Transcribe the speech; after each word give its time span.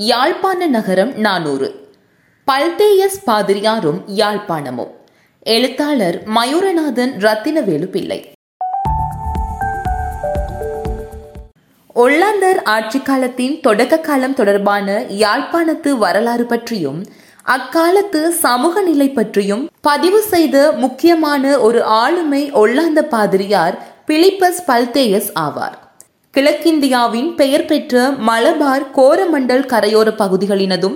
யாழ்ப்பாண 0.00 0.66
நகரம் 0.66 1.16
நானூறு. 1.16 1.88
பல்தேயஸ் 2.46 3.16
பாதிரியாரும் 3.26 4.04
யாழ்ப்பாணமும். 4.16 4.90
எழுத்தாளர் 5.42 6.22
மயூரநாதன் 6.34 7.12
ரத்தினவேலு 7.18 7.84
பிள்ளை. 7.84 8.32
ஒல்லாந்தர் 11.94 12.62
ஆட்சி 12.64 13.00
காலத்தின் 13.00 13.60
தொடக்க 13.60 13.98
காலம் 13.98 14.34
தொடர்பான 14.34 15.00
யாழ்ப்பாணத்து 15.08 15.98
வரலாறு 15.98 16.44
பற்றியும் 16.44 17.06
அக்காலத்து 17.42 18.28
சமூக 18.28 18.82
நிலை 18.82 19.10
பற்றியும் 19.10 19.68
பதிவு 19.80 20.22
செய்த 20.22 20.72
முக்கியமான 20.72 21.58
ஒரு 21.58 21.82
ஆளுமை 21.82 22.52
ஒல்லாந்த 22.52 23.00
பாதிரியார் 23.00 23.78
பிலிப்பஸ் 24.06 24.62
பல்தேயஸ் 24.66 25.30
ஆவார். 25.40 25.86
கிழக்கிந்தியாவின் 26.38 27.34
பெயர் 27.34 27.64
பெற்ற 27.64 28.10
மலபார் 28.10 28.84
கோரமண்டல் 28.96 29.64
கரையோர 29.66 30.08
பகுதிகளினதும் 30.18 30.94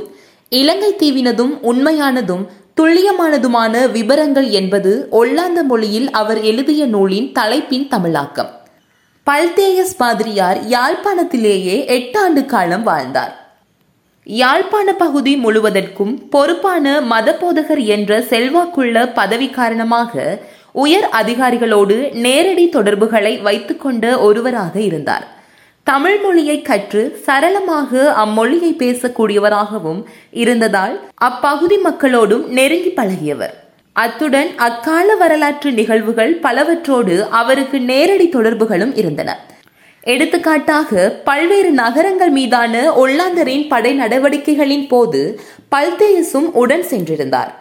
இலங்கை 0.49 0.91
தீவினதும் 0.99 1.55
உண்மையானதும் 1.63 2.45
துல்லியமானதுமான 2.81 3.91
விவரங்கள் 3.91 4.49
என்பது 4.51 5.09
ஒல்லாந்த 5.13 5.63
மொழியில் 5.63 6.11
அவர் 6.11 6.41
எழுதிய 6.41 6.87
நூலின் 6.87 7.33
தலைப்பின் 7.33 7.89
தமிழாக்கம். 7.89 8.51
பல்தேயஸ் 9.31 9.97
பாதிரியார் 9.97 10.61
யாழ்ப்பாணத்திலேயே 10.69 11.87
எட்டு 11.87 12.21
ஆண்டு 12.21 12.45
காலம் 12.45 12.83
வாழ்ந்தார். 12.83 13.35
யாழ்ப்பாண 14.25 14.93
பகுதி 14.93 15.37
முழுவதற்கும் 15.37 16.15
பொறுப்பான 16.31 17.01
மதபோதகர் 17.01 17.85
என்ற 17.85 18.21
செல்வாக்குள்ள 18.21 19.07
பதவி 19.09 19.51
காரணமாக 19.51 20.43
உயர் 20.73 21.09
அதிகாரிகளோடு 21.21 22.13
நேரடி 22.13 22.69
தொடர்புகளை 22.69 23.39
வைத்துக்கொண்ட 23.39 24.19
ஒருவராக 24.19 24.81
இருந்தார். 24.81 25.27
தமிழ் 25.85 26.19
மொழியை 26.19 26.63
கற்று 26.63 27.19
சரளமாக 27.23 28.15
அம்மொழியை 28.25 28.71
பேசக்கூடியவராகவும் 28.83 30.03
இருந்ததால் 30.31 31.01
அப்பகுதி 31.15 31.77
மக்களோடும் 31.77 32.47
நெருங்கி 32.47 32.89
பழகியவர். 32.89 33.55
அத்துடன் 33.93 34.51
அக்கால 34.57 35.15
வரலாற்று 35.15 35.73
நிகழ்வுகள் 35.73 36.39
பலவற்றோடு 36.43 37.29
அவருக்கு 37.29 37.81
நேரடி 37.81 38.29
தொடர்புகளும் 38.29 38.95
இருந்தன. 38.97 39.51
எடுத்துக்காட்டாக 40.03 41.09
பல்வேறு 41.25 41.71
நகரங்கள் 41.71 42.31
மீதான 42.31 42.91
ஒல்லாந்தரின் 42.97 43.69
படை 43.69 43.99
நடவடிக்கைகளின் 43.99 44.89
போது 44.89 45.41
பல்தேயசும் 45.77 46.49
உடன் 46.53 46.87
சென்றிருந்தார். 46.91 47.53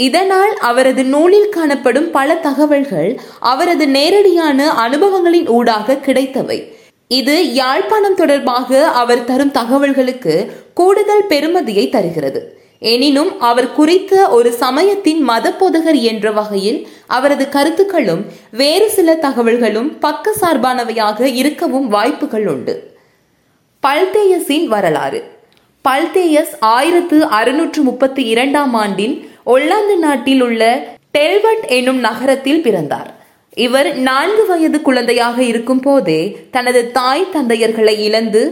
இதனால் 0.00 0.52
அவரது 0.56 1.04
நூலில் 1.04 1.48
காணப்படும் 1.48 2.10
பல 2.10 2.34
தகவல்கள் 2.34 3.20
அவரது 3.40 3.86
நேரடியான 3.88 4.68
அனுபவங்களின் 4.88 5.48
ஊடாக 5.48 5.96
கிடைத்தவை. 5.96 6.58
இது 7.08 7.54
யாழ்ப்பாணம் 7.54 8.14
தொடர்பாக 8.14 8.88
அவர் 9.00 9.24
தரும் 9.24 9.52
தகவல்களுக்கு 9.52 10.34
கூடுதல் 10.74 11.26
பெருமதியை 11.28 11.90
தருகிறது. 11.90 12.58
எனினும் 12.78 13.40
அவர் 13.40 13.72
குறித்த 13.72 14.28
ஒரு 14.28 14.52
சமயத்தின் 14.52 15.20
மத 15.22 15.52
போதகர் 15.60 16.00
என்ற 16.00 16.30
வகையில் 16.30 16.88
அவரது 17.06 17.48
கருத்துக்களும் 17.48 18.22
வேறு 18.50 18.90
சில 18.90 19.18
தகவல்களும் 19.22 19.90
பக்க 20.00 20.32
சார்பானவையாக 20.40 21.20
இருக்கவும் 21.40 21.88
வாய்ப்புகள் 21.88 22.46
உண்டு. 22.46 22.74
பல்தேயஸின் 23.86 24.66
வரலாறு. 24.66 25.20
பல்தேயஸ் 25.88 26.54
ஆயிரத்து 26.60 27.18
அறுநூற்று 27.24 27.82
முப்பத்தி 27.82 28.22
இரண்டாம் 28.24 28.74
ஆண்டில் 28.74 29.29
ஒல்லாந்து 29.46 29.94
நாட்டில் 29.96 30.42
உள்ள 30.46 30.62
டெல்வட் 31.18 31.64
எனும் 31.76 32.00
நகரத்தில் 32.06 32.62
பிறந்தார். 32.64 33.10
இவர் 33.56 33.88
நான்கு 34.08 34.42
வயது 34.46 34.78
குழந்தையாக 34.82 35.36
இருக்கும் 35.42 35.80
போதே 35.80 36.20
தனது 36.50 36.80
தாய் 36.98 37.30
தந்தையர்களை 37.34 37.94
இழந்து 38.08 38.42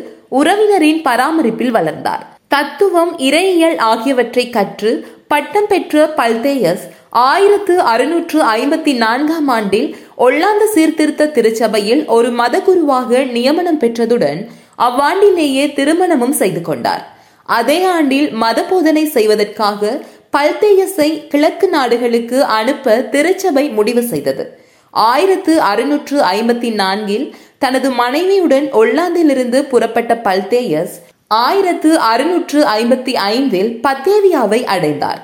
உறவினரின் 0.41 1.01
பராமரிப்பில் 1.09 1.75
வளர்ந்தார். 1.79 2.23
தத்துவம் 2.55 3.13
இறையியல் 3.19 3.79
ஆகியவற்றை 3.91 4.45
கற்று 4.51 4.93
பட்டம் 5.29 5.69
பெற்ற 5.73 6.05
பல்தேயஸ் 6.19 6.85
ஆயிரத்து 7.11 7.75
அறுநூற்று 7.93 8.39
ஐம்பத்தி 8.57 8.93
நான்காம் 8.97 9.49
ஆண்டில் 9.49 9.89
ஒல்லாந்து 10.27 10.67
சீர்திருத்த 10.75 11.31
திருச்சபையில் 11.37 12.03
ஒரு 12.17 12.31
மதகுருவாக 12.41 13.21
நியமனம் 13.37 13.81
பெற்றதுடன் 13.81 14.41
அவ்வாண்டிலேயே 14.87 15.65
திருமணமும் 15.79 16.37
செய்து 16.41 16.61
கொண்டார். 16.61 17.05
அதே 17.49 17.85
ஆண்டில் 17.97 18.29
மத 18.43 18.59
போதனை 18.63 19.05
செய்வதற்காக 19.17 19.91
பல்தேயஸை 20.37 21.27
கிழக்கு 21.27 21.69
நாடுகளுக்கு 21.69 22.45
அனுப்ப 22.45 22.97
திருச்சபை 22.97 23.69
முடிவு 23.69 24.03
செய்தது. 24.03 24.45
ஆயிரத்து 24.91 25.61
அறுநூற்று 25.61 26.23
ஐம்பத்தி 26.23 26.75
நான்கில் 26.75 27.37
தனது 27.59 27.91
மனைவியுடன் 27.91 28.67
ஒல்லாந்திலிருந்து 28.73 29.63
புறப்பட்ட 29.63 30.15
பல்தேயஸ் 30.15 30.95
ஆயிரத்து 31.27 31.99
அறுநூற்று 31.99 32.65
ஐம்பத்தி 32.65 33.13
ஐந்தில் 33.13 33.81
பத்தேவியாவை 33.83 34.65
அடைந்தார். 34.65 35.23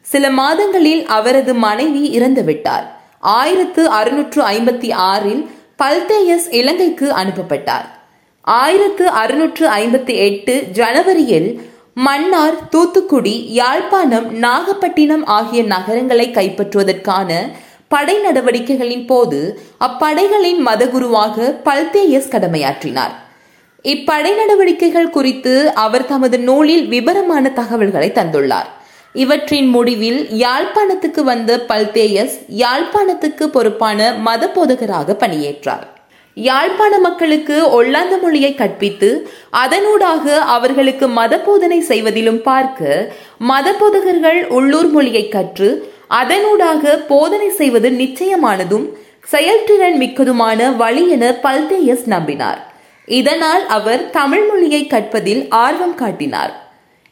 சில 0.00 0.30
மாதங்களில் 0.30 1.06
அவரது 1.06 1.54
மனைவி 1.54 2.18
இறந்துவிட்டார். 2.18 2.86
ஆயிரத்து 3.20 3.88
அறுநூற்று 3.88 4.42
ஐம்பத்தி 4.42 4.92
ஆறில் 4.92 5.50
பல்தேயஸ் 5.82 6.46
இலங்கைக்கு 6.50 7.12
அனுப்பப்பட்டார். 7.12 7.88
ஆயிரத்து 8.40 9.08
அறுநூற்று 9.08 9.70
ஐம்பத்தி 9.70 10.14
எட்டு 10.28 10.54
ஜனவரியில் 10.72 11.48
மன்னார் 11.96 12.68
தூத்துக்குடி 12.68 13.46
யாழ்ப்பாணம் 13.52 14.30
நாகப்பட்டினம் 14.30 15.24
ஆகிய 15.26 15.62
நகரங்களை 15.62 16.30
கைப்பற்றுவதற்கான 16.30 17.50
படை 17.88 18.16
நடவடிக்கைகளின் 18.16 19.06
போது 19.06 19.60
அப்படைகளின் 19.80 20.60
மதகுருவாக 20.66 21.56
பல்தேயஸ் 21.64 22.28
கடமையாற்றினார். 22.30 23.14
இப்படை 23.82 24.34
நடவடிக்கைகள் 24.34 25.10
குறித்து 25.10 25.72
அவர் 25.74 26.06
தமது 26.06 26.38
நூலில் 26.38 26.88
விபரமான 26.88 27.50
தகவல்களை 27.50 28.10
தந்துள்ளார். 28.10 28.70
இவற்றின் 29.12 29.66
முடிவில் 29.66 30.28
யாழ்ப்பாணத்துக்கு 30.30 31.20
வந்த 31.20 31.64
பல்தேயஸ் 31.68 32.38
யாழ்ப்பாணத்துக்கு 32.56 33.46
பொறுப்பான 33.46 34.12
மத 34.12 34.48
போதகராக 34.48 35.14
பணியேற்றார். 35.14 35.95
யாழ்ப்பாண 36.36 36.94
மக்களுக்கு 36.98 37.56
ஒல்லாந்த 37.76 38.14
மொழியை 38.22 38.54
கற்பித்து 38.54 39.08
அதனூடாக 39.60 40.24
அவர்களுக்கு 40.54 41.06
மத 41.18 41.34
போதனை 41.38 41.78
செய்வதிலும் 41.90 42.40
பார்க்க 42.42 43.12
மத 43.50 43.72
போதகர்கள் 43.72 44.40
உள்ளூர் 44.56 44.90
மொழியை 44.90 45.24
கற்று 45.28 45.68
அதனூடாக 46.20 46.96
போதனை 47.12 47.48
செய்வது 47.60 47.90
நிச்சயமானதும் 48.02 48.86
செயல்திறன் 49.32 49.96
மிக்கதுமான 50.02 50.68
வழி 50.82 51.04
என 51.14 51.30
பல்தேயஸ் 51.46 52.04
நம்பினார். 52.14 52.60
இதனால் 53.08 53.64
அவர் 53.76 54.04
தமிழ் 54.10 54.44
மொழியை 54.50 54.82
கற்பதில் 54.86 55.42
ஆர்வம் 55.64 55.96
காட்டினார். 56.02 56.52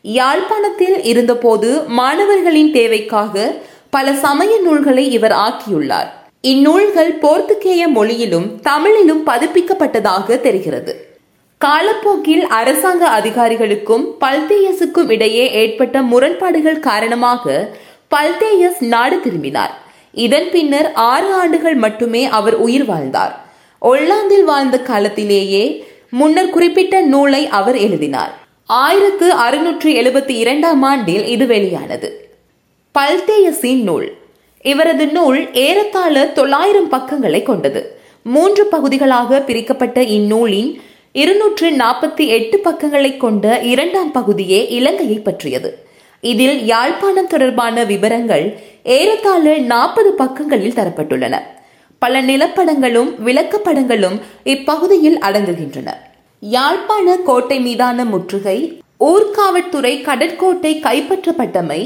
யாழ்ப்பாணத்தில் 0.05 0.99
இருந்தபோது 1.13 1.71
மாணவர்களின் 2.01 2.71
தேவைக்காக 2.73 3.55
பல 3.91 4.13
சமய 4.25 4.53
நூல்களை 4.67 5.07
இவர் 5.19 5.37
ஆக்கியுள்ளார். 5.47 6.13
இந்நூல்கள் 6.51 7.19
போர்த்துகேய 7.19 7.87
மொழியிலும் 7.89 8.61
தமிழிலும் 8.61 9.27
பதிப்பிக்கப்பட்டதாக 9.27 10.41
தெரிகிறது. 10.41 11.19
காலப்போக்கில் 11.59 12.47
அரசாங்க 12.47 13.21
அதிகாரிகளுக்கும் 13.21 14.05
பல்தேயஸுக்கும் 14.21 15.11
இடையே 15.11 15.53
ஏற்பட்ட 15.53 16.03
முரண்பாடுகள் 16.03 16.81
காரணமாக 16.81 17.77
பல்தேயஸ் 18.15 18.81
நாடு 18.81 19.21
திரும்பினார். 19.21 19.83
இதன் 20.13 20.51
பின்னர் 20.53 20.93
ஆறு 20.93 21.33
ஆண்டுகள் 21.33 21.75
மட்டுமே 21.75 22.25
அவர் 22.25 22.55
உயிர் 22.55 22.85
வாழ்ந்தார். 22.85 23.45
ஒல்லாந்தில் 23.83 24.45
வாழ்ந்த 24.45 24.81
காலத்திலேயே 24.81 25.85
முன்னர் 26.09 26.51
குறிப்பிட்ட 26.51 27.01
நூலை 27.01 27.49
அவர் 27.49 27.77
எழுதினார். 27.77 28.35
ஆயிரத்து 28.67 29.33
அறுநூற்று 29.33 29.91
எழுபத்தி 29.91 30.31
இரண்டாம் 30.31 30.83
ஆண்டில் 30.83 31.27
இது 31.27 31.47
வெளியானது. 31.47 32.37
பல்தேயசின் 32.99 33.83
நூல். 33.83 34.23
இவரது 34.65 35.07
நூல் 35.07 35.41
ஏறத்தாழ 35.53 36.27
தொள்ளாயிரம் 36.27 36.89
பக்கங்களை 36.89 37.43
கொண்டது. 37.43 37.81
மூன்று 38.23 38.67
பகுதிகளாக 38.67 39.41
பிரிக்கப்பட்ட 39.41 40.03
இந்நூலின் 40.03 40.71
இருநூற்று 41.13 41.71
நாற்பத்தி 41.71 42.27
எட்டு 42.27 42.59
பக்கங்களை 42.59 43.17
கொண்ட 43.17 43.59
இரண்டாம் 43.73 44.13
பகுதியே 44.13 44.69
இலங்கையை 44.69 45.19
பற்றியது. 45.19 45.71
இதில் 46.21 46.65
யாழ்ப்பாணம் 46.67 47.27
தொடர்பான 47.27 47.85
விவரங்கள் 47.85 48.47
ஏறத்தாழ 48.85 49.59
நாற்பது 49.59 50.13
பக்கங்களில் 50.13 50.73
தரப்பட்டுள்ளன. 50.73 51.41
பல 51.99 52.23
நிலப்படங்களும் 52.23 53.11
விளக்கப்படங்களும் 53.27 54.17
இப்பகுதியில் 54.45 55.19
அடங்குகின்றன. 55.19 55.91
யாழ்ப்பாண 56.41 57.17
கோட்டை 57.17 57.61
மீதான 57.61 58.05
முற்றுகை 58.05 58.59
ஊர்காவற்துறை 59.01 59.93
கடற்கோட்டை 60.03 60.73
கைப்பற்றப்பட்டமை 60.81 61.81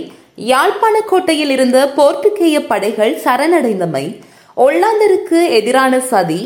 யாழ்ப்பாண 0.46 1.00
கோட்டையில் 1.00 1.50
இருந்த 1.50 1.78
போர்த்துகேய 1.96 2.56
படைகள் 2.66 3.14
சரணடைந்தமை 3.24 4.20
ஒல்லாந்தருக்கு 4.56 5.40
எதிரான 5.50 6.00
சதி 6.00 6.40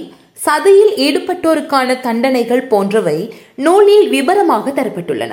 சதியில் 0.45 0.93
ஈடுபட்டோருக்கான 0.97 2.01
தண்டனைகள் 2.01 2.63
போன்றவை 2.67 3.35
நூலில் 3.55 4.09
விபரமாக 4.09 4.71
தரப்பட்டுள்ளன. 4.71 5.33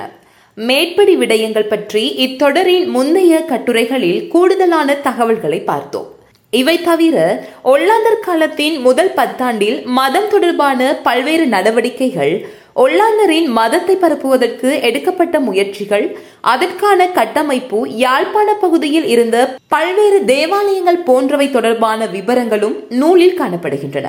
மேற்படி 0.54 1.16
விடயங்கள் 1.16 1.68
பற்றி 1.68 2.04
இத்தொடரின் 2.26 2.86
முந்தைய 2.86 3.44
கட்டுரைகளில் 3.48 4.28
கூடுதலான 4.28 4.94
தகவல்களை 4.94 5.60
பார்த்தோம். 5.60 6.08
இவை 6.50 6.82
தவிர 6.82 7.16
ஒல்லாந்தர் 7.64 8.20
காலத்தின் 8.20 8.80
முதல் 8.80 9.12
பத்தாண்டில் 9.16 9.84
மதம் 9.84 10.28
தொடர்பான 10.28 10.94
பல்வேறு 11.02 11.46
நடவடிக்கைகள் 11.46 12.34
ஒல்லாந்தரின் 12.80 13.48
மதத்தை 13.50 13.94
பரப்புவதற்கு 13.96 14.68
எடுக்கப்பட்ட 14.80 15.40
முயற்சிகள் 15.40 16.04
அதற்கான 16.40 17.06
கட்டமைப்பு 17.08 17.78
யாழ்ப்பாண 17.96 18.54
பகுதியில் 18.54 19.06
இருந்த 19.06 19.36
பல்வேறு 19.68 20.24
தேவாலயங்கள் 20.24 21.04
போன்றவை 21.04 21.50
தொடர்பான 21.50 22.06
விவரங்களும் 22.06 22.76
நூலில் 22.88 23.38
காணப்படுகின்றன. 23.40 24.08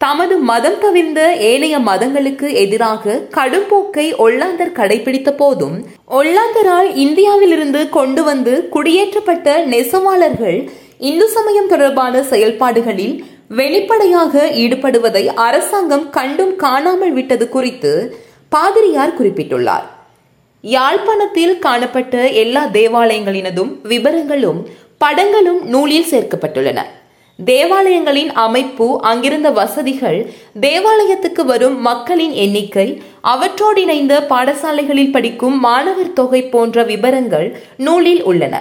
தமது 0.00 0.34
மதம் 0.38 0.78
தவிர்ந்த 0.78 1.20
ஏனைய 1.40 1.78
மதங்களுக்கு 1.78 2.48
எதிராக 2.54 3.20
கடும்போக்கை 3.36 4.06
ஒல்லாந்தர் 4.18 4.76
கடைபிடித்த 4.76 5.30
போதும் 5.36 5.76
ஒல்லாந்தரால் 6.10 6.90
இந்தியாவிலிருந்து 6.94 7.82
கொண்டு 7.88 8.24
வந்து 8.24 8.54
குடியேற்றப்பட்ட 8.72 9.56
நெசவாளர்கள் 9.66 10.58
இந்து 10.98 11.28
சமயம் 11.28 11.66
தொடர்பான 11.66 12.22
செயல்பாடுகளில் 12.22 13.14
வெளிப்படையாக 13.58 14.44
ஈடுபடுவதை 14.62 15.22
அரசாங்கம் 15.46 16.10
கண்டும் 16.10 16.56
காணாமல் 16.56 17.12
விட்டது 17.12 17.48
குறித்து 17.48 17.90
பாதிரியார் 18.54 19.16
குறிப்பிட்டுள்ளார். 19.18 19.86
யாழ்ப்பாணத்தில் 20.64 21.54
காணப்பட்ட 21.58 22.14
எல்லா 22.42 22.62
தேவாலயங்களினதும் 22.78 23.72
விவரங்களும் 23.92 24.60
படங்களும் 24.98 25.60
நூலில் 25.72 26.10
சேர்க்கப்பட்டுள்ளன. 26.10 26.80
தேவாலயங்களின் 27.38 28.32
அமைப்பு 28.46 28.86
அங்கிருந்த 29.10 29.50
வசதிகள் 29.60 30.18
தேவாலயத்துக்கு 30.60 31.44
வரும் 31.44 31.80
மக்களின் 31.80 32.34
எண்ணிக்கை 32.44 32.88
அவற்றோடு 33.34 33.80
இணைந்த 33.80 34.14
பாடசாலைகளில் 34.32 35.14
படிக்கும் 35.16 35.58
மாணவர் 35.58 36.16
தொகை 36.20 36.42
போன்ற 36.54 36.84
விவரங்கள் 36.92 37.48
நூலில் 37.76 38.22
உள்ளன. 38.32 38.54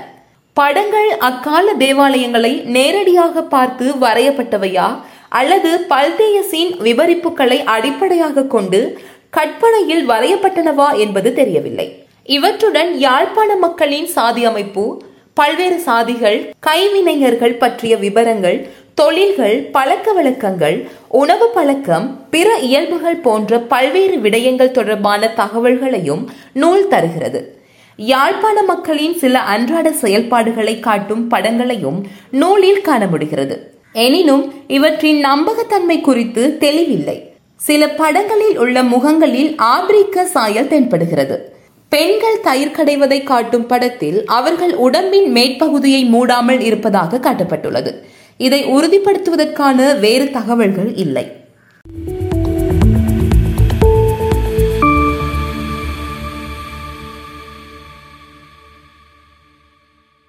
படங்கள் 0.53 1.09
அக்கால 1.17 1.73
தேவாலயங்களை 1.73 2.63
நேரடியாக 2.63 3.41
பார்த்து 3.41 3.85
வரையப்பட்டவையா? 3.93 4.99
அல்லது 5.29 5.85
பல்தேயசின் 5.89 6.71
விவரிப்புகளை 6.81 7.63
அடிப்படையாக 7.63 8.43
கொண்டு 8.43 8.99
கற்பனையில் 9.29 10.09
வரையப்பட்டனவா 10.09 10.97
என்பது 10.97 11.33
தெரியவில்லை. 11.33 12.05
இவற்றுடன் 12.23 12.91
யாழ்ப்பாண 12.97 13.55
மக்களின் 13.55 14.05
சாதி 14.05 14.45
அமைப்பு 14.45 15.03
பல்வேறு 15.33 15.79
சாதிகள் 15.85 16.51
கைவினைஞர்கள் 16.67 17.57
பற்றிய 17.57 17.95
விவரங்கள் 17.95 18.59
தொழில்கள் 18.95 19.57
பழக்க 19.71 20.13
வழக்கங்கள் 20.13 20.77
உணவு 21.07 21.49
பழக்கம் 21.49 22.05
பிற 22.29 22.57
இயல்புகள் 22.57 23.19
போன்ற 23.21 23.59
பல்வேறு 23.59 24.17
விடயங்கள் 24.17 24.71
தொடர்பான 24.71 25.31
தகவல்களையும் 25.37 26.23
நூல் 26.53 26.87
தருகிறது. 26.87 27.62
யாழ்ப்பாண 27.95 28.63
மக்களின் 28.63 29.17
சில 29.17 29.39
அன்றாட 29.39 29.91
செயல்பாடுகளை 29.91 30.79
காட்டும் 30.79 31.27
படங்களையும் 31.27 32.03
நூலில் 32.31 32.81
காண 32.81 33.07
முடிகிறது 33.07 33.71
எனினும் 33.93 34.53
இவற்றின் 34.67 35.25
நம்பகத்தன்மை 35.25 36.01
குறித்து 36.01 36.57
தெளிவில்லை. 36.57 37.33
சில 37.55 37.89
படங்களில் 37.89 38.57
உள்ள 38.57 38.83
முகங்களில் 38.83 39.55
ஆப்பிரிக்க 39.55 40.25
சாயல் 40.25 40.67
தென்படுகிறது. 40.67 41.37
பெண்கள் 41.89 42.39
தயிர் 42.39 42.71
கடைவதை 42.71 43.23
காட்டும் 43.23 43.65
படத்தில் 43.65 44.25
அவர்கள் 44.25 44.75
உடம்பின் 44.75 45.33
மேற்பகுதியை 45.33 46.09
மூடாமல் 46.09 46.59
இருப்பதாக 46.59 47.17
காட்டப்பட்டுள்ளது. 47.17 47.93
இதை 48.37 48.65
உறுதிப்படுத்துவதற்கான 48.65 49.99
வேறு 49.99 50.31
தகவல்கள் 50.31 50.95
இல்லை. 50.95 51.31